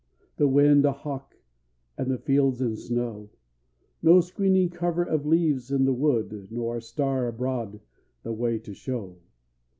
The 0.37 0.47
wind 0.47 0.83
a 0.83 0.93
hawk, 0.93 1.35
and 1.95 2.09
the 2.09 2.17
fields 2.17 2.59
in 2.59 2.75
snow; 2.75 3.29
No 4.01 4.19
screening 4.19 4.71
cover 4.71 5.03
of 5.03 5.27
leaves 5.27 5.69
in 5.69 5.85
the 5.85 5.93
wood, 5.93 6.47
Nor 6.49 6.77
a 6.77 6.81
star 6.81 7.27
abroad 7.27 7.81
the 8.23 8.33
way 8.33 8.57
to 8.57 8.73
show. 8.73 9.17